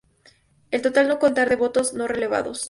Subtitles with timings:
[0.71, 2.59] El total no contar los votos no revelados.